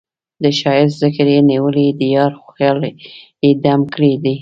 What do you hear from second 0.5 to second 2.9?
ښــــــــایست ذکر یې نیولی د یار خیال